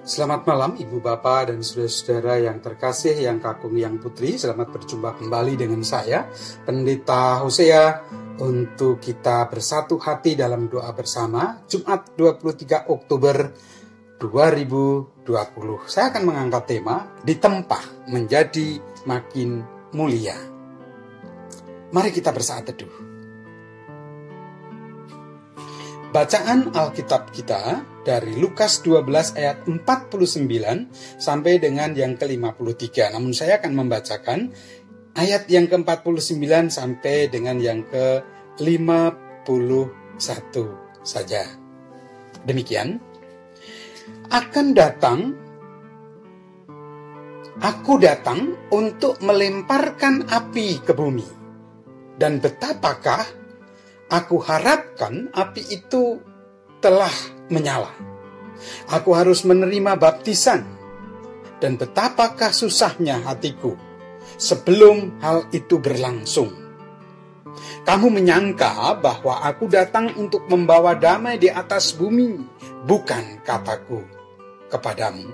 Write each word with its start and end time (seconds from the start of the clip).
Selamat 0.00 0.48
malam 0.48 0.80
Ibu 0.80 1.04
Bapak 1.04 1.52
dan 1.52 1.60
Saudara-saudara 1.60 2.40
yang 2.40 2.56
terkasih, 2.64 3.20
yang 3.20 3.36
kakung, 3.36 3.76
yang 3.76 4.00
putri. 4.00 4.40
Selamat 4.40 4.72
berjumpa 4.72 5.20
kembali 5.20 5.60
dengan 5.60 5.84
saya, 5.84 6.24
Pendeta 6.64 7.44
Hosea, 7.44 8.00
untuk 8.40 8.96
kita 8.96 9.44
bersatu 9.52 10.00
hati 10.00 10.40
dalam 10.40 10.72
doa 10.72 10.88
bersama 10.96 11.60
Jumat 11.68 12.16
23 12.16 12.88
Oktober 12.88 13.52
2020. 14.16 15.20
Saya 15.84 16.08
akan 16.08 16.22
mengangkat 16.24 16.64
tema 16.64 17.04
Ditempah 17.20 18.08
Menjadi 18.08 18.80
Makin 19.04 19.50
Mulia. 19.92 20.40
Mari 21.92 22.08
kita 22.08 22.32
bersaat 22.32 22.72
teduh. 22.72 22.94
Bacaan 26.10 26.72
Alkitab 26.72 27.28
kita 27.36 27.84
dari 28.04 28.36
Lukas 28.36 28.82
12 28.82 29.36
ayat 29.36 29.68
49 29.68 31.20
sampai 31.20 31.58
dengan 31.60 31.92
yang 31.92 32.16
ke-53. 32.16 33.12
Namun 33.12 33.32
saya 33.36 33.60
akan 33.60 33.72
membacakan 33.76 34.48
ayat 35.16 35.48
yang 35.52 35.68
ke-49 35.68 36.70
sampai 36.72 37.28
dengan 37.28 37.60
yang 37.60 37.84
ke-51 37.88 40.56
saja. 41.04 41.44
Demikian. 42.44 43.00
Akan 44.30 44.74
datang 44.74 45.34
Aku 47.60 48.00
datang 48.00 48.56
untuk 48.72 49.20
melemparkan 49.20 50.24
api 50.32 50.80
ke 50.80 50.96
bumi. 50.96 51.28
Dan 52.16 52.40
betapakah 52.40 53.20
Aku 54.10 54.42
harapkan 54.42 55.30
api 55.30 55.70
itu 55.70 56.18
telah 56.80 57.12
menyala. 57.52 57.92
Aku 58.90 59.14
harus 59.14 59.44
menerima 59.46 59.96
baptisan. 59.96 60.64
Dan 61.60 61.76
betapakah 61.76 62.56
susahnya 62.56 63.20
hatiku 63.20 63.76
sebelum 64.40 65.20
hal 65.20 65.44
itu 65.52 65.76
berlangsung. 65.76 66.48
Kamu 67.84 68.08
menyangka 68.08 68.96
bahwa 68.96 69.44
aku 69.44 69.68
datang 69.68 70.08
untuk 70.16 70.48
membawa 70.48 70.96
damai 70.96 71.36
di 71.36 71.52
atas 71.52 71.92
bumi, 71.92 72.40
bukan 72.88 73.44
kataku 73.44 74.00
kepadamu, 74.72 75.28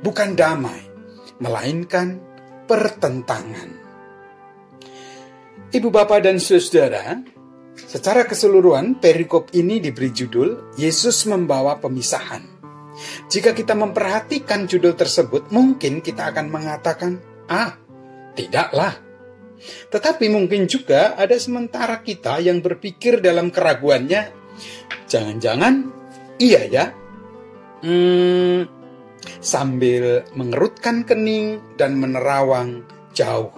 bukan 0.00 0.32
damai, 0.32 0.80
melainkan 1.42 2.16
pertentangan. 2.64 3.68
Ibu, 5.76 5.88
bapak, 5.92 6.24
dan 6.24 6.38
saudara, 6.40 7.20
Secara 7.96 8.28
keseluruhan, 8.28 9.00
perikop 9.00 9.56
ini 9.56 9.80
diberi 9.80 10.12
judul 10.12 10.76
Yesus 10.76 11.24
membawa 11.32 11.80
pemisahan. 11.80 12.44
Jika 13.32 13.56
kita 13.56 13.72
memperhatikan 13.72 14.68
judul 14.68 14.92
tersebut, 14.92 15.48
mungkin 15.48 16.04
kita 16.04 16.28
akan 16.28 16.52
mengatakan, 16.52 17.16
"Ah, 17.48 17.72
tidaklah." 18.36 19.00
Tetapi 19.88 20.28
mungkin 20.28 20.68
juga 20.68 21.16
ada 21.16 21.40
sementara 21.40 22.04
kita 22.04 22.36
yang 22.44 22.60
berpikir 22.60 23.24
dalam 23.24 23.48
keraguannya, 23.48 24.28
"Jangan-jangan 25.08 25.88
iya 26.36 26.68
ya?" 26.68 26.92
Hmm, 27.80 28.68
sambil 29.40 30.20
mengerutkan 30.36 31.08
kening 31.08 31.64
dan 31.80 31.96
menerawang 31.96 32.84
jauh. 33.16 33.56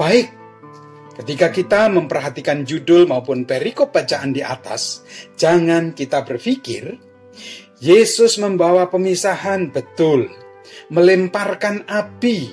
Baik, 0.00 0.39
Ketika 1.20 1.52
kita 1.52 1.92
memperhatikan 1.92 2.64
judul 2.64 3.04
maupun 3.04 3.44
perikop 3.44 3.92
bacaan 3.92 4.32
di 4.32 4.40
atas, 4.40 5.04
jangan 5.36 5.92
kita 5.92 6.24
berpikir 6.24 6.96
Yesus 7.76 8.40
membawa 8.40 8.88
pemisahan. 8.88 9.68
Betul, 9.68 10.32
melemparkan 10.88 11.84
api, 11.84 12.48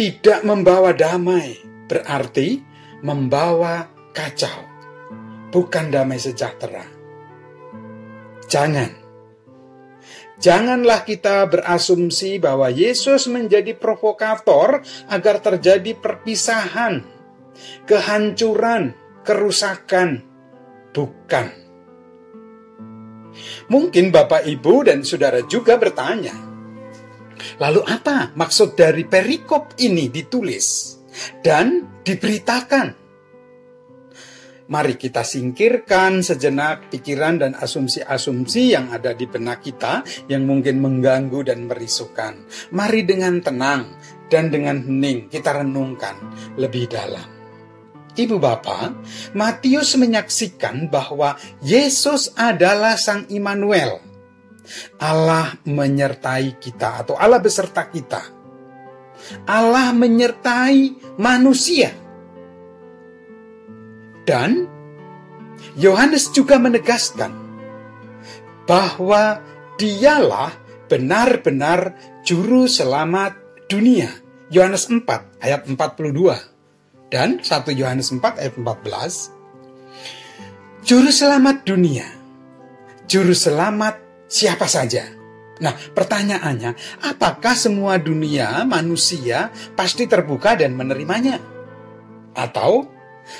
tidak 0.00 0.40
membawa 0.48 0.96
damai, 0.96 1.60
berarti 1.84 2.56
membawa 3.04 3.92
kacau, 4.16 4.64
bukan 5.52 5.92
damai 5.92 6.16
sejahtera. 6.16 6.88
Jangan 8.48 8.99
Janganlah 10.40 11.04
kita 11.04 11.44
berasumsi 11.52 12.40
bahwa 12.40 12.72
Yesus 12.72 13.28
menjadi 13.28 13.76
provokator 13.76 14.80
agar 15.12 15.36
terjadi 15.44 15.92
perpisahan, 16.00 17.04
kehancuran, 17.84 18.96
kerusakan. 19.20 20.24
Bukan. 20.96 21.46
Mungkin 23.68 24.10
Bapak, 24.10 24.48
Ibu, 24.48 24.88
dan 24.88 25.04
saudara 25.04 25.44
juga 25.44 25.76
bertanya, 25.76 26.34
lalu 27.60 27.84
apa 27.86 28.32
maksud 28.32 28.74
dari 28.74 29.04
perikop 29.06 29.76
ini 29.78 30.08
ditulis 30.08 30.98
dan 31.44 32.00
diberitakan? 32.02 32.99
Mari 34.70 34.94
kita 34.94 35.26
singkirkan 35.26 36.22
sejenak 36.22 36.94
pikiran 36.94 37.42
dan 37.42 37.58
asumsi-asumsi 37.58 38.70
yang 38.70 38.94
ada 38.94 39.10
di 39.18 39.26
benak 39.26 39.66
kita 39.66 40.06
yang 40.30 40.46
mungkin 40.46 40.78
mengganggu 40.78 41.42
dan 41.42 41.66
merisukan. 41.66 42.46
Mari 42.70 43.02
dengan 43.02 43.42
tenang 43.42 43.98
dan 44.30 44.46
dengan 44.46 44.78
hening 44.78 45.26
kita 45.26 45.58
renungkan 45.58 46.14
lebih 46.54 46.86
dalam. 46.86 47.26
Ibu 48.14 48.38
Bapak, 48.38 48.94
Matius 49.34 49.98
menyaksikan 49.98 50.86
bahwa 50.86 51.34
Yesus 51.66 52.30
adalah 52.38 52.94
Sang 52.94 53.26
Immanuel. 53.26 53.98
Allah 55.02 55.50
menyertai 55.66 56.62
kita 56.62 57.02
atau 57.02 57.18
Allah 57.18 57.42
beserta 57.42 57.90
kita. 57.90 58.22
Allah 59.50 59.90
menyertai 59.90 61.18
manusia 61.18 61.99
dan 64.24 64.68
Yohanes 65.76 66.32
juga 66.32 66.56
menegaskan 66.56 67.32
bahwa 68.64 69.42
dialah 69.76 70.52
benar-benar 70.86 71.94
juru 72.26 72.66
selamat 72.66 73.36
dunia. 73.70 74.10
Yohanes 74.50 74.90
4 74.90 75.06
ayat 75.38 75.62
42 75.70 77.14
dan 77.14 77.38
1 77.38 77.46
Yohanes 77.78 78.10
4 78.10 78.42
ayat 78.42 78.54
14 78.58 79.40
Juru 80.80 81.12
selamat 81.12 81.68
dunia. 81.68 82.08
Juru 83.04 83.36
selamat 83.36 84.26
siapa 84.26 84.64
saja? 84.64 85.04
Nah, 85.60 85.76
pertanyaannya, 85.76 86.72
apakah 87.04 87.52
semua 87.52 88.00
dunia 88.00 88.64
manusia 88.64 89.52
pasti 89.76 90.08
terbuka 90.08 90.56
dan 90.56 90.72
menerimanya? 90.72 91.36
Atau 92.32 92.88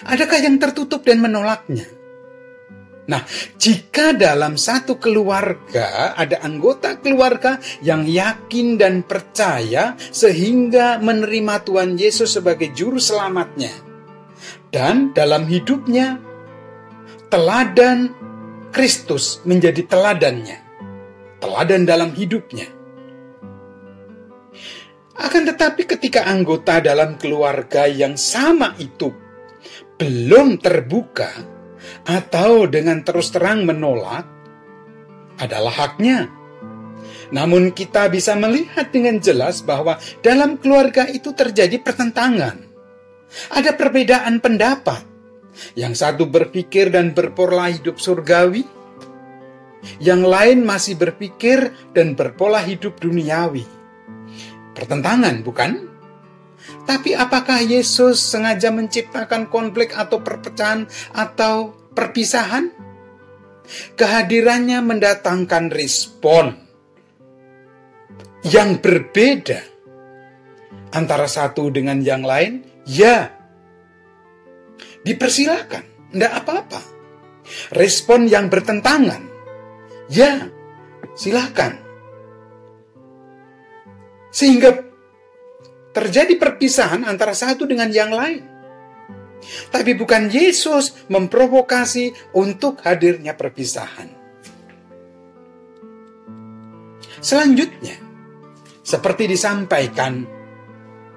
Adakah 0.06 0.39
yang 0.41 0.56
tertutup 0.56 1.05
dan 1.05 1.21
menolaknya? 1.21 2.01
Nah, 3.11 3.27
jika 3.59 4.15
dalam 4.15 4.55
satu 4.55 5.03
keluarga 5.03 6.15
ada 6.15 6.47
anggota 6.47 6.95
keluarga 7.03 7.59
yang 7.83 8.06
yakin 8.06 8.78
dan 8.78 9.03
percaya 9.03 9.99
sehingga 9.99 11.03
menerima 11.03 11.67
Tuhan 11.67 11.99
Yesus 11.99 12.39
sebagai 12.39 12.71
juru 12.71 13.03
selamatnya, 13.03 13.75
dan 14.71 15.11
dalam 15.11 15.51
hidupnya 15.51 16.22
teladan 17.34 18.15
Kristus 18.71 19.43
menjadi 19.43 19.83
teladannya, 19.91 20.59
teladan 21.43 21.83
dalam 21.83 22.15
hidupnya. 22.15 22.71
Akan 25.19 25.45
tetapi, 25.51 25.83
ketika 25.84 26.31
anggota 26.31 26.78
dalam 26.78 27.19
keluarga 27.19 27.91
yang 27.91 28.15
sama 28.15 28.72
itu 28.78 29.30
belum 30.00 30.57
terbuka 30.57 31.28
atau 32.09 32.65
dengan 32.65 33.04
terus 33.04 33.28
terang 33.28 33.69
menolak 33.69 34.25
adalah 35.36 35.77
haknya. 35.77 36.33
Namun 37.36 37.77
kita 37.77 38.09
bisa 38.09 38.33
melihat 38.33 38.89
dengan 38.89 39.21
jelas 39.21 39.60
bahwa 39.60 40.01
dalam 40.25 40.57
keluarga 40.57 41.04
itu 41.04 41.36
terjadi 41.36 41.77
pertentangan. 41.84 42.65
Ada 43.53 43.77
perbedaan 43.77 44.41
pendapat. 44.41 45.04
Yang 45.77 46.01
satu 46.01 46.25
berpikir 46.30 46.89
dan 46.89 47.13
berpola 47.13 47.69
hidup 47.69 48.01
surgawi, 48.01 48.65
yang 50.01 50.25
lain 50.25 50.65
masih 50.65 50.97
berpikir 50.97 51.75
dan 51.92 52.16
berpola 52.16 52.65
hidup 52.65 52.97
duniawi. 53.03 53.66
Pertentangan, 54.72 55.42
bukan? 55.45 55.90
Tapi 56.91 57.15
apakah 57.15 57.63
Yesus 57.63 58.19
sengaja 58.19 58.75
menciptakan 58.75 59.47
konflik 59.47 59.95
atau 59.95 60.27
perpecahan 60.27 60.91
atau 61.15 61.71
perpisahan? 61.95 62.66
Kehadirannya 63.95 64.83
mendatangkan 64.83 65.71
respon 65.71 66.59
yang 68.42 68.83
berbeda 68.83 69.63
antara 70.91 71.31
satu 71.31 71.71
dengan 71.71 72.03
yang 72.03 72.27
lain. 72.27 72.66
Ya, 72.91 73.31
dipersilakan, 75.07 76.10
tidak 76.10 76.42
apa-apa. 76.42 76.83
Respon 77.71 78.27
yang 78.27 78.51
bertentangan, 78.51 79.31
ya 80.10 80.51
silahkan. 81.15 81.78
Sehingga 84.34 84.90
terjadi 85.91 86.34
perpisahan 86.39 87.07
antara 87.07 87.34
satu 87.34 87.66
dengan 87.66 87.91
yang 87.91 88.15
lain. 88.15 88.42
Tapi 89.72 89.97
bukan 89.97 90.28
Yesus 90.28 91.09
memprovokasi 91.09 92.37
untuk 92.37 92.84
hadirnya 92.84 93.33
perpisahan. 93.34 94.21
Selanjutnya, 97.21 97.97
seperti 98.81 99.28
disampaikan 99.28 100.25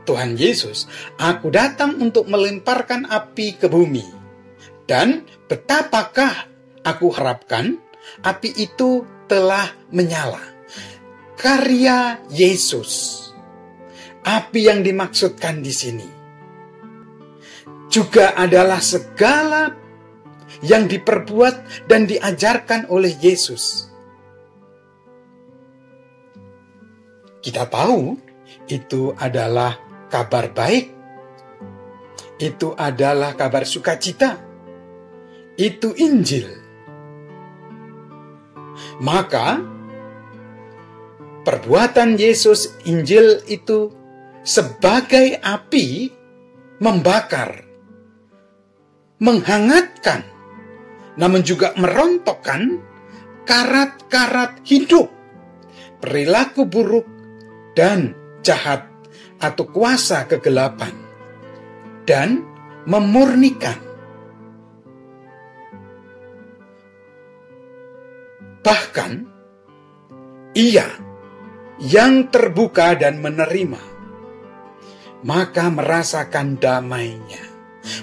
Tuhan 0.03 0.35
Yesus, 0.35 0.87
aku 1.15 1.47
datang 1.47 1.99
untuk 1.99 2.27
melemparkan 2.27 3.07
api 3.07 3.55
ke 3.55 3.71
bumi. 3.71 4.03
Dan 4.83 5.23
betapakah 5.47 6.51
aku 6.83 7.07
harapkan 7.15 7.79
api 8.19 8.51
itu 8.59 9.07
telah 9.31 9.71
menyala. 9.95 10.43
Karya 11.39 12.19
Yesus. 12.27 13.32
Api 14.23 14.59
yang 14.71 14.81
dimaksudkan 14.81 15.59
di 15.59 15.73
sini 15.75 16.23
juga 17.93 18.33
adalah 18.33 18.81
segala 18.81 19.69
yang 20.65 20.89
diperbuat 20.89 21.85
dan 21.85 22.09
diajarkan 22.09 22.89
oleh 22.89 23.13
Yesus. 23.21 23.93
Kita 27.43 27.69
tahu 27.69 28.17
itu 28.65 29.13
adalah 29.13 29.77
kabar 30.09 30.49
baik. 30.49 30.89
Itu 32.41 32.73
adalah 32.73 33.37
kabar 33.37 33.61
sukacita. 33.61 34.41
Itu 35.53 35.93
Injil. 35.93 36.49
Maka 39.03 39.61
perbuatan 41.45 42.17
Yesus 42.17 42.73
Injil 42.89 43.43
itu 43.45 44.02
sebagai 44.43 45.39
api 45.39 46.11
membakar, 46.83 47.63
menghangatkan, 49.23 50.27
namun 51.15 51.41
juga 51.47 51.71
merontokkan 51.79 52.83
karat-karat 53.47 54.59
hidup, 54.67 55.07
perilaku 56.03 56.67
buruk 56.67 57.07
dan 57.71 58.11
jahat 58.43 58.83
atau 59.39 59.63
kuasa 59.71 60.27
kegelapan 60.27 60.91
dan 62.03 62.43
memurnikan. 62.83 63.79
Bahkan 68.63 69.11
ia 70.55 70.87
yang 71.83 72.31
terbuka 72.31 72.95
dan 72.95 73.19
menerima 73.19 73.92
maka 75.23 75.71
merasakan 75.71 76.59
damainya 76.59 77.53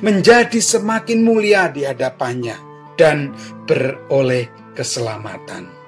menjadi 0.05 0.61
semakin 0.61 1.25
mulia 1.25 1.73
di 1.73 1.89
hadapannya 1.89 2.57
dan 3.01 3.33
beroleh 3.65 4.77
keselamatan. 4.77 5.81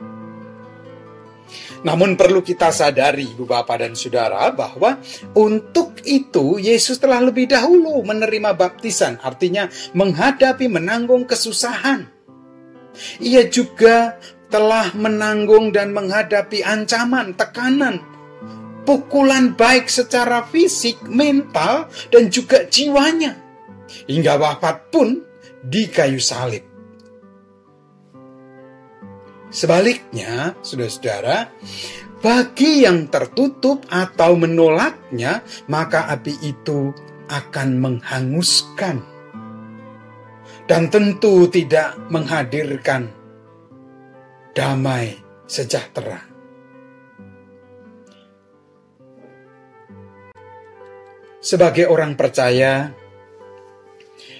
Namun 1.83 2.15
perlu 2.15 2.47
kita 2.47 2.71
sadari 2.71 3.35
Ibu 3.35 3.43
Bapak 3.43 3.83
dan 3.83 3.99
Saudara 3.99 4.55
bahwa 4.55 5.03
untuk 5.35 5.99
itu 6.07 6.63
Yesus 6.63 7.03
telah 7.03 7.19
lebih 7.19 7.51
dahulu 7.51 8.07
menerima 8.07 8.55
baptisan, 8.55 9.19
artinya 9.19 9.67
menghadapi 9.93 10.71
menanggung 10.71 11.27
kesusahan. 11.27 12.07
Ia 13.19 13.51
juga 13.51 14.15
telah 14.47 14.95
menanggung 14.95 15.75
dan 15.75 15.91
menghadapi 15.91 16.63
ancaman, 16.63 17.35
tekanan, 17.35 17.99
pukulan 18.83 19.55
baik 19.55 19.87
secara 19.87 20.47
fisik, 20.47 21.03
mental, 21.07 21.91
dan 22.11 22.29
juga 22.31 22.67
jiwanya. 22.67 23.39
Hingga 24.09 24.41
wafat 24.41 24.89
pun 24.89 25.21
di 25.63 25.87
kayu 25.91 26.19
salib. 26.19 26.65
Sebaliknya, 29.53 30.57
saudara-saudara, 30.65 31.53
bagi 32.25 32.89
yang 32.89 33.13
tertutup 33.13 33.85
atau 33.93 34.33
menolaknya, 34.33 35.45
maka 35.69 36.09
api 36.09 36.41
itu 36.41 36.89
akan 37.29 37.69
menghanguskan 37.77 38.97
dan 40.65 40.89
tentu 40.89 41.53
tidak 41.53 42.01
menghadirkan 42.09 43.13
damai 44.57 45.21
sejahtera. 45.45 46.32
Sebagai 51.43 51.91
orang 51.91 52.15
percaya, 52.15 52.95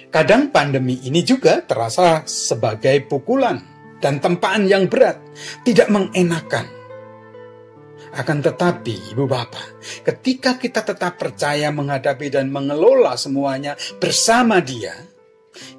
kadang 0.07 0.55
pandemi 0.55 1.03
ini 1.03 1.19
juga 1.19 1.59
terasa 1.59 2.23
sebagai 2.23 3.03
pukulan 3.03 3.59
dan 3.99 4.23
tempaan 4.23 4.63
yang 4.63 4.87
berat 4.87 5.19
tidak 5.67 5.91
mengenakan. 5.91 6.63
Akan 8.15 8.39
tetapi, 8.39 9.11
Ibu 9.11 9.25
Bapak, 9.27 9.83
ketika 10.07 10.55
kita 10.55 10.85
tetap 10.85 11.19
percaya 11.19 11.75
menghadapi 11.75 12.31
dan 12.31 12.47
mengelola 12.47 13.19
semuanya 13.19 13.75
bersama 13.99 14.63
Dia, 14.63 14.95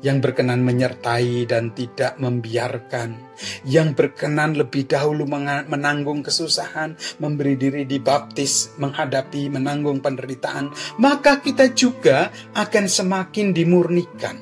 yang 0.02 0.22
berkenan 0.22 0.62
menyertai 0.62 1.46
dan 1.50 1.74
tidak 1.74 2.18
membiarkan, 2.22 3.18
yang 3.66 3.92
berkenan 3.92 4.54
lebih 4.54 4.86
dahulu 4.86 5.26
menanggung 5.26 6.22
kesusahan, 6.22 6.94
memberi 7.18 7.58
diri 7.58 7.82
dibaptis, 7.82 8.74
menghadapi, 8.78 9.50
menanggung 9.50 9.98
penderitaan, 9.98 10.70
maka 11.02 11.42
kita 11.42 11.74
juga 11.74 12.30
akan 12.54 12.84
semakin 12.86 13.50
dimurnikan, 13.50 14.36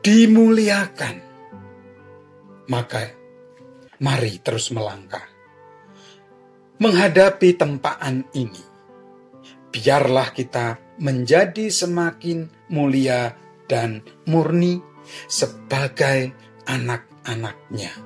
dimuliakan, 0.00 1.16
maka 2.72 3.02
mari 4.00 4.40
terus 4.40 4.72
melangkah. 4.72 5.28
Menghadapi 6.82 7.54
tempaan 7.54 8.26
ini, 8.34 8.58
biarlah 9.70 10.34
kita 10.34 10.98
menjadi 10.98 11.70
semakin 11.70 12.50
mulia 12.74 13.38
dan 13.72 14.04
murni 14.28 14.84
sebagai 15.32 16.36
anak-anaknya, 16.68 17.96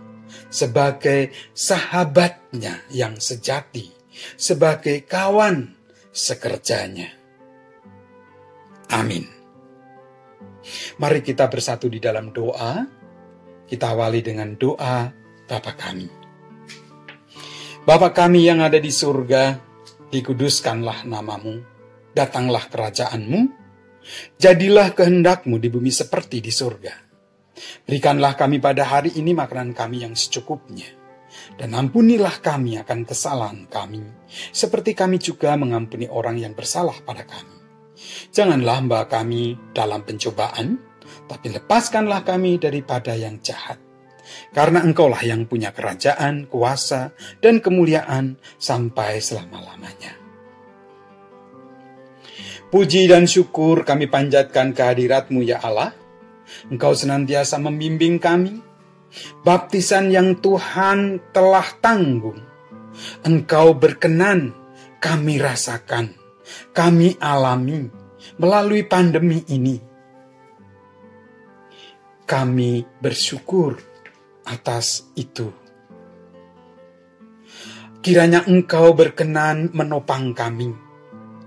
sebagai 0.47 1.35
sahabatnya 1.51 2.87
yang 2.95 3.19
sejati, 3.19 3.91
sebagai 4.39 5.03
kawan 5.03 5.75
sekerjanya. 6.15 7.11
Amin. 8.95 9.27
Mari 11.03 11.27
kita 11.27 11.51
bersatu 11.51 11.91
di 11.91 11.99
dalam 11.99 12.31
doa 12.31 12.87
kita 13.67 13.99
awali 13.99 14.23
dengan 14.23 14.55
doa 14.55 15.11
Bapa 15.47 15.75
kami. 15.79 16.07
Bapa 17.87 18.11
kami 18.11 18.47
yang 18.47 18.59
ada 18.63 18.83
di 18.83 18.91
surga, 18.91 19.63
dikuduskanlah 20.11 21.07
namamu, 21.07 21.63
datanglah 22.11 22.67
kerajaanmu, 22.67 23.66
jadilah 24.39 24.93
kehendakmu 24.93 25.59
di 25.61 25.69
bumi 25.69 25.91
seperti 25.91 26.41
di 26.43 26.53
surga. 26.53 26.95
Berikanlah 27.89 28.37
kami 28.37 28.61
pada 28.61 28.85
hari 28.85 29.17
ini 29.17 29.33
makanan 29.33 29.73
kami 29.73 30.05
yang 30.05 30.13
secukupnya, 30.13 30.87
dan 31.57 31.73
ampunilah 31.73 32.45
kami 32.45 32.77
akan 32.77 33.09
kesalahan 33.09 33.65
kami, 33.71 34.05
seperti 34.53 34.93
kami 34.93 35.17
juga 35.17 35.57
mengampuni 35.57 36.05
orang 36.11 36.37
yang 36.37 36.53
bersalah 36.53 36.97
pada 37.01 37.25
kami. 37.25 37.57
Janganlah 38.29 38.85
mbak 38.85 39.09
kami 39.09 39.57
dalam 39.73 40.05
pencobaan, 40.05 40.77
tapi 41.25 41.57
lepaskanlah 41.57 42.29
kami 42.29 42.61
daripada 42.61 43.17
yang 43.17 43.41
jahat. 43.41 43.81
Karena 44.53 44.83
engkaulah 44.83 45.23
yang 45.23 45.47
punya 45.47 45.71
kerajaan, 45.71 46.51
kuasa, 46.51 47.15
dan 47.39 47.63
kemuliaan 47.63 48.37
sampai 48.59 49.23
selama-lamanya. 49.23 50.26
Puji 52.67 53.07
dan 53.07 53.31
syukur 53.31 53.87
kami 53.87 54.11
panjatkan 54.11 54.75
kehadiratmu 54.75 55.47
ya 55.47 55.63
Allah. 55.63 55.95
Engkau 56.67 56.99
senantiasa 56.99 57.63
membimbing 57.63 58.19
kami. 58.19 58.59
Baptisan 59.47 60.11
yang 60.11 60.43
Tuhan 60.43 61.31
telah 61.31 61.67
tanggung. 61.79 62.43
Engkau 63.23 63.79
berkenan 63.79 64.51
kami 64.99 65.39
rasakan, 65.39 66.11
kami 66.75 67.15
alami 67.23 67.87
melalui 68.41 68.83
pandemi 68.83 69.47
ini 69.47 69.77
kami 72.27 72.83
bersyukur 72.99 73.79
atas 74.43 75.07
itu. 75.15 75.55
Kiranya 78.03 78.43
Engkau 78.51 78.95
berkenan 78.95 79.71
menopang 79.71 80.35
kami 80.35 80.86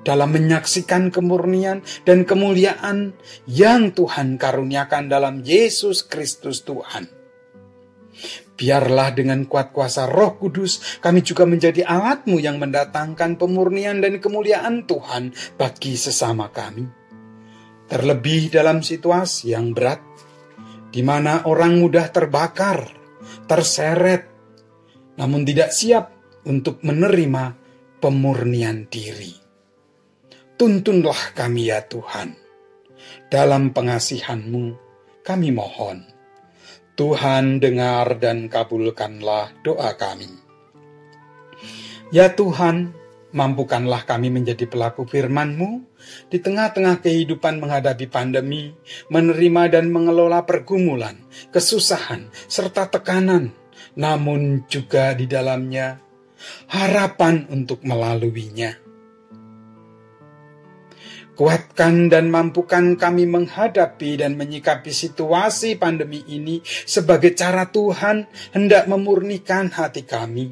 dalam 0.03 0.31
menyaksikan 0.31 1.11
kemurnian 1.11 1.83
dan 2.07 2.23
kemuliaan 2.23 3.15
yang 3.45 3.91
Tuhan 3.91 4.39
karuniakan 4.39 5.11
dalam 5.11 5.43
Yesus 5.43 6.07
Kristus 6.07 6.63
Tuhan. 6.63 7.19
Biarlah 8.59 9.15
dengan 9.15 9.47
kuat 9.47 9.71
kuasa 9.71 10.03
roh 10.11 10.35
kudus 10.35 10.99
kami 10.99 11.23
juga 11.23 11.47
menjadi 11.47 11.87
alatmu 11.87 12.43
yang 12.43 12.59
mendatangkan 12.59 13.39
pemurnian 13.39 14.03
dan 14.03 14.19
kemuliaan 14.19 14.83
Tuhan 14.83 15.31
bagi 15.55 15.95
sesama 15.95 16.51
kami. 16.51 16.83
Terlebih 17.87 18.51
dalam 18.51 18.83
situasi 18.83 19.55
yang 19.55 19.71
berat, 19.71 20.03
di 20.91 20.99
mana 20.99 21.47
orang 21.47 21.79
mudah 21.79 22.11
terbakar, 22.11 22.91
terseret, 23.47 24.27
namun 25.15 25.47
tidak 25.47 25.71
siap 25.71 26.11
untuk 26.43 26.83
menerima 26.83 27.55
pemurnian 28.03 28.91
diri. 28.91 29.38
Tuntunlah 30.59 31.31
kami 31.39 31.71
ya 31.71 31.79
Tuhan, 31.87 32.35
dalam 33.31 33.71
pengasihanmu 33.71 34.75
kami 35.23 35.55
mohon 35.55 36.03
Tuhan 36.99 37.63
dengar 37.63 38.19
dan 38.19 38.51
kabulkanlah 38.51 39.55
doa 39.63 39.95
kami. 39.95 40.27
Ya 42.11 42.35
Tuhan, 42.35 42.91
mampukanlah 43.31 44.03
kami 44.03 44.35
menjadi 44.35 44.67
pelaku 44.67 45.07
firman-Mu 45.07 45.79
di 46.27 46.43
tengah-tengah 46.43 46.99
kehidupan 47.07 47.63
menghadapi 47.63 48.11
pandemi, 48.11 48.75
menerima 49.07 49.79
dan 49.79 49.87
mengelola 49.87 50.43
pergumulan, 50.43 51.23
kesusahan, 51.55 52.27
serta 52.51 52.91
tekanan, 52.91 53.55
namun 53.95 54.67
juga 54.67 55.15
di 55.15 55.23
dalamnya 55.23 56.03
harapan 56.67 57.47
untuk 57.47 57.79
melaluinya. 57.87 58.88
Kuatkan 61.39 62.11
dan 62.11 62.27
mampukan 62.27 62.99
kami 62.99 63.23
menghadapi 63.23 64.19
dan 64.19 64.35
menyikapi 64.35 64.91
situasi 64.91 65.79
pandemi 65.79 66.19
ini 66.27 66.59
sebagai 66.67 67.31
cara 67.31 67.71
Tuhan 67.71 68.27
hendak 68.51 68.91
memurnikan 68.91 69.71
hati 69.71 70.03
kami. 70.03 70.51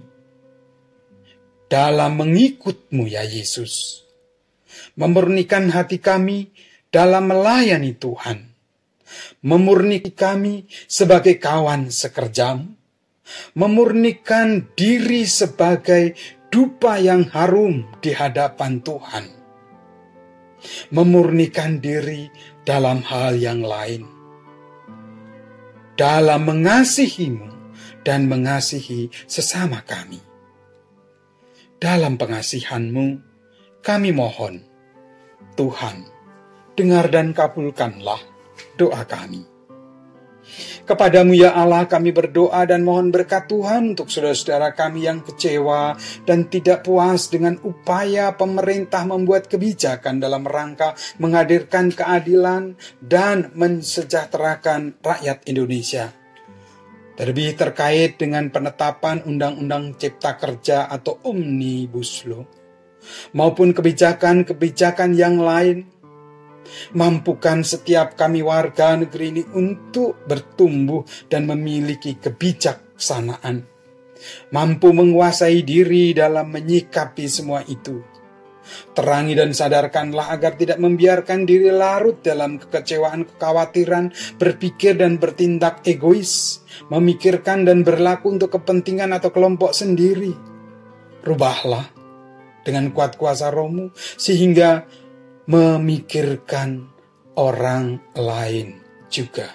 Dalam 1.68 2.24
mengikutmu 2.24 3.04
ya 3.04 3.28
Yesus. 3.28 4.08
Memurnikan 4.96 5.76
hati 5.76 6.00
kami 6.00 6.56
dalam 6.88 7.36
melayani 7.36 7.92
Tuhan. 7.92 8.48
Memurnikan 9.44 10.16
kami 10.16 10.72
sebagai 10.88 11.36
kawan 11.36 11.92
sekerjamu. 11.92 12.72
Memurnikan 13.60 14.72
diri 14.72 15.28
sebagai 15.28 16.16
dupa 16.48 16.96
yang 16.96 17.28
harum 17.28 17.84
di 18.00 18.16
hadapan 18.16 18.80
Tuhan 18.80 19.37
memurnikan 20.92 21.80
diri 21.80 22.30
dalam 22.64 23.04
hal 23.06 23.38
yang 23.38 23.64
lain. 23.64 24.06
Dalam 25.98 26.46
mengasihimu 26.46 27.50
dan 28.06 28.30
mengasihi 28.30 29.10
sesama 29.26 29.82
kami. 29.82 30.22
Dalam 31.78 32.18
pengasihanmu, 32.18 33.08
kami 33.82 34.10
mohon, 34.14 34.62
Tuhan, 35.58 36.06
dengar 36.78 37.10
dan 37.10 37.34
kabulkanlah 37.34 38.22
doa 38.78 39.02
kami. 39.06 39.57
Kepadamu 40.88 41.36
ya 41.36 41.52
Allah 41.52 41.84
kami 41.86 42.16
berdoa 42.16 42.64
dan 42.64 42.88
mohon 42.88 43.12
berkat 43.12 43.52
Tuhan 43.52 43.94
untuk 43.96 44.08
saudara-saudara 44.08 44.72
kami 44.72 45.06
yang 45.06 45.20
kecewa 45.20 46.00
dan 46.24 46.48
tidak 46.48 46.88
puas 46.88 47.28
dengan 47.28 47.60
upaya 47.62 48.34
pemerintah 48.34 49.04
membuat 49.04 49.52
kebijakan 49.52 50.24
dalam 50.24 50.48
rangka 50.48 50.96
menghadirkan 51.20 51.92
keadilan 51.92 52.80
dan 53.04 53.52
mensejahterakan 53.54 55.00
rakyat 55.04 55.44
Indonesia. 55.46 56.16
Terlebih 57.18 57.58
terkait 57.58 58.22
dengan 58.22 58.48
penetapan 58.54 59.26
Undang-Undang 59.26 59.98
Cipta 59.98 60.38
Kerja 60.38 60.86
atau 60.86 61.18
Omnibus 61.26 62.30
Law 62.30 62.58
maupun 63.34 63.72
kebijakan-kebijakan 63.72 65.16
yang 65.16 65.40
lain 65.40 65.88
Mampukan 66.96 67.64
setiap 67.64 68.20
kami 68.20 68.44
warga 68.44 68.96
negeri 68.96 69.26
ini 69.34 69.44
untuk 69.56 70.24
bertumbuh 70.28 71.04
dan 71.32 71.48
memiliki 71.48 72.20
kebijaksanaan. 72.20 73.64
Mampu 74.52 74.92
menguasai 74.92 75.62
diri 75.62 76.12
dalam 76.12 76.50
menyikapi 76.50 77.26
semua 77.30 77.62
itu. 77.68 78.02
Terangi 78.92 79.32
dan 79.32 79.56
sadarkanlah 79.56 80.28
agar 80.36 80.60
tidak 80.60 80.76
membiarkan 80.82 81.48
diri 81.48 81.72
larut 81.72 82.20
dalam 82.20 82.60
kekecewaan, 82.60 83.24
kekhawatiran, 83.24 84.12
berpikir 84.36 85.00
dan 85.00 85.16
bertindak 85.22 85.88
egois, 85.88 86.66
memikirkan 86.92 87.64
dan 87.64 87.88
berlaku 87.88 88.36
untuk 88.36 88.60
kepentingan 88.60 89.16
atau 89.16 89.32
kelompok 89.32 89.72
sendiri. 89.72 90.36
Rubahlah 91.24 91.88
dengan 92.68 92.92
kuat 92.92 93.16
kuasa 93.16 93.48
rohmu 93.48 93.96
sehingga 94.20 94.84
memikirkan 95.48 96.92
orang 97.40 98.04
lain 98.14 98.84
juga. 99.08 99.48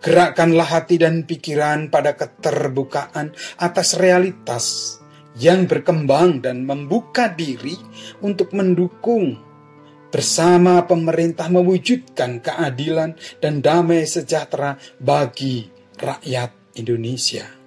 Gerakkanlah 0.00 0.66
hati 0.66 0.98
dan 0.98 1.22
pikiran 1.28 1.92
pada 1.92 2.18
keterbukaan 2.18 3.36
atas 3.60 3.94
realitas 4.00 4.96
yang 5.38 5.70
berkembang 5.70 6.42
dan 6.42 6.66
membuka 6.66 7.30
diri 7.30 7.78
untuk 8.24 8.50
mendukung 8.56 9.38
bersama 10.10 10.82
pemerintah 10.90 11.46
mewujudkan 11.46 12.42
keadilan 12.42 13.14
dan 13.38 13.62
damai 13.62 14.02
sejahtera 14.08 14.74
bagi 14.98 15.70
rakyat 15.94 16.74
Indonesia. 16.74 17.59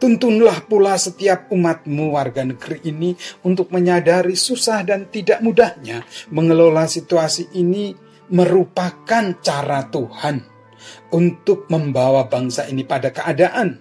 Tuntunlah 0.00 0.64
pula 0.64 0.96
setiap 0.96 1.52
umatmu 1.52 2.16
warga 2.16 2.40
negeri 2.40 2.80
ini 2.88 3.12
untuk 3.44 3.68
menyadari 3.68 4.32
susah 4.32 4.80
dan 4.80 5.12
tidak 5.12 5.44
mudahnya 5.44 6.08
mengelola 6.32 6.88
situasi 6.88 7.52
ini 7.60 7.92
merupakan 8.32 9.36
cara 9.44 9.92
Tuhan 9.92 10.40
untuk 11.12 11.68
membawa 11.68 12.32
bangsa 12.32 12.64
ini 12.72 12.80
pada 12.88 13.12
keadaan 13.12 13.76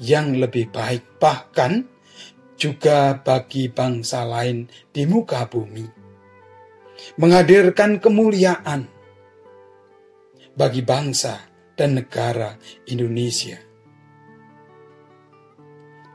yang 0.00 0.40
lebih 0.40 0.72
baik 0.72 1.20
bahkan 1.20 1.84
juga 2.56 3.20
bagi 3.20 3.68
bangsa 3.68 4.24
lain 4.24 4.72
di 4.88 5.04
muka 5.04 5.44
bumi. 5.52 5.84
Menghadirkan 7.20 8.00
kemuliaan 8.00 8.88
bagi 10.56 10.80
bangsa 10.80 11.44
dan 11.76 12.00
negara 12.00 12.56
Indonesia 12.88 13.67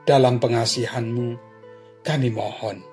dalam 0.03 0.39
pengasihanmu, 0.39 1.39
kami 2.03 2.29
mohon. 2.31 2.83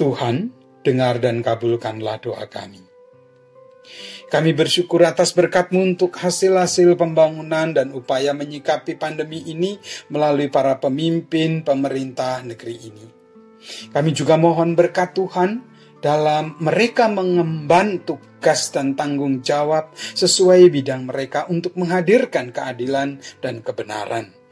Tuhan, 0.00 0.50
dengar 0.80 1.20
dan 1.20 1.44
kabulkanlah 1.44 2.18
doa 2.24 2.48
kami. 2.48 2.80
Kami 4.32 4.56
bersyukur 4.56 5.04
atas 5.04 5.36
berkatmu 5.36 5.94
untuk 5.94 6.16
hasil-hasil 6.16 6.96
pembangunan 6.96 7.70
dan 7.70 7.92
upaya 7.92 8.32
menyikapi 8.32 8.96
pandemi 8.96 9.44
ini 9.44 9.76
melalui 10.08 10.48
para 10.48 10.80
pemimpin 10.80 11.60
pemerintah 11.60 12.40
negeri 12.40 12.76
ini. 12.80 13.06
Kami 13.92 14.10
juga 14.16 14.40
mohon 14.40 14.72
berkat 14.72 15.12
Tuhan 15.12 15.50
dalam 16.00 16.56
mereka 16.64 17.12
mengemban 17.12 18.02
tugas 18.08 18.72
dan 18.72 18.96
tanggung 18.96 19.44
jawab 19.44 19.92
sesuai 19.96 20.72
bidang 20.72 21.08
mereka 21.08 21.44
untuk 21.52 21.76
menghadirkan 21.76 22.52
keadilan 22.52 23.20
dan 23.40 23.60
kebenaran 23.60 24.43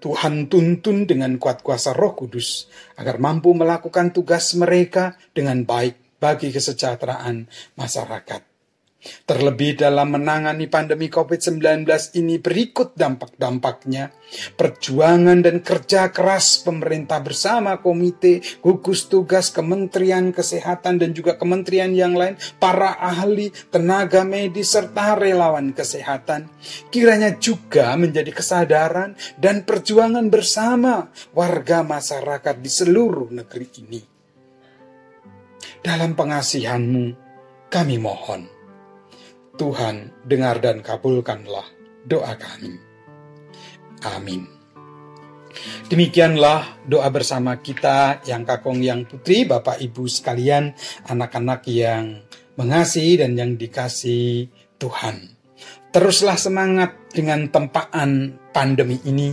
Tuhan 0.00 0.48
tuntun 0.48 1.04
dengan 1.04 1.36
kuat 1.36 1.60
kuasa 1.60 1.92
Roh 1.92 2.16
Kudus 2.16 2.68
agar 2.96 3.20
mampu 3.20 3.52
melakukan 3.52 4.12
tugas 4.12 4.56
mereka 4.56 5.16
dengan 5.32 5.62
baik 5.62 6.20
bagi 6.20 6.52
kesejahteraan 6.52 7.46
masyarakat. 7.76 8.55
Terlebih 8.96 9.78
dalam 9.78 10.18
menangani 10.18 10.66
pandemi 10.66 11.06
COVID-19 11.06 11.86
ini 12.18 12.42
berikut 12.42 12.96
dampak-dampaknya. 12.98 14.10
Perjuangan 14.58 15.44
dan 15.44 15.62
kerja 15.62 16.10
keras 16.10 16.64
pemerintah 16.64 17.22
bersama 17.22 17.78
komite, 17.78 18.42
gugus 18.58 19.06
tugas 19.06 19.54
Kementerian 19.54 20.34
Kesehatan 20.34 20.98
dan 20.98 21.14
juga 21.14 21.38
kementerian 21.38 21.92
yang 21.94 22.18
lain, 22.18 22.34
para 22.58 22.98
ahli, 22.98 23.54
tenaga 23.70 24.26
medis, 24.26 24.74
serta 24.74 25.14
relawan 25.14 25.70
kesehatan. 25.70 26.50
Kiranya 26.90 27.38
juga 27.38 27.94
menjadi 27.94 28.32
kesadaran 28.34 29.14
dan 29.38 29.62
perjuangan 29.62 30.26
bersama 30.32 31.12
warga 31.30 31.86
masyarakat 31.86 32.58
di 32.58 32.70
seluruh 32.70 33.30
negeri 33.30 33.66
ini. 33.86 34.00
Dalam 35.84 36.18
pengasihanmu, 36.18 37.04
kami 37.70 37.96
mohon 38.02 38.55
Tuhan, 39.56 40.12
dengar 40.22 40.60
dan 40.60 40.84
kabulkanlah 40.84 41.66
doa 42.04 42.32
kami. 42.36 42.76
Amin. 44.04 44.46
Demikianlah 45.88 46.84
doa 46.84 47.08
bersama 47.08 47.56
kita 47.58 48.20
yang 48.28 48.44
kakong 48.44 48.84
yang 48.84 49.08
putri, 49.08 49.48
Bapak 49.48 49.80
Ibu 49.80 50.04
sekalian, 50.04 50.76
anak-anak 51.08 51.64
yang 51.72 52.22
mengasihi 52.60 53.16
dan 53.16 53.32
yang 53.34 53.56
dikasih 53.56 54.52
Tuhan. 54.76 55.32
Teruslah 55.90 56.36
semangat 56.36 57.08
dengan 57.08 57.48
tempaan 57.48 58.36
pandemi 58.52 59.00
ini, 59.08 59.32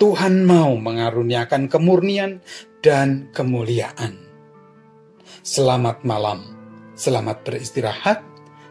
Tuhan 0.00 0.42
mau 0.48 0.74
mengaruniakan 0.74 1.70
kemurnian 1.70 2.42
dan 2.82 3.30
kemuliaan. 3.30 4.16
Selamat 5.44 6.02
malam, 6.02 6.42
selamat 6.96 7.46
beristirahat. 7.46 8.29